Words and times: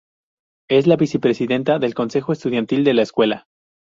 Es 0.67 0.87
la 0.87 0.95
vicepresidenta 0.95 1.77
del 1.77 1.93
consejo 1.93 2.33
estudiantil 2.33 2.83
de 2.83 2.95
la 2.95 3.03
escuela. 3.03 3.45